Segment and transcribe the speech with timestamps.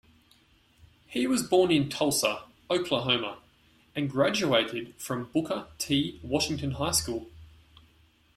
[1.05, 3.37] He was born in Tulsa, Oklahoma
[3.95, 6.19] and graduated from Booker T.
[6.23, 7.27] Washington High School.